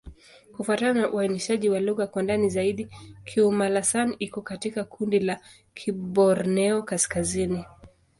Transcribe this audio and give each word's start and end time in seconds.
Kufuatana 0.57 1.01
na 1.01 1.11
uainishaji 1.11 1.69
wa 1.69 1.79
lugha 1.79 2.07
kwa 2.07 2.23
ndani 2.23 2.49
zaidi, 2.49 2.87
Kiuma'-Lasan 3.25 4.15
iko 4.19 4.41
katika 4.41 4.83
kundi 4.83 5.19
la 5.19 5.39
Kiborneo-Kaskazini. 5.75 7.65